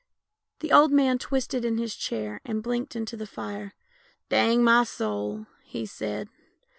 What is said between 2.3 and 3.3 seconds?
and blinked into the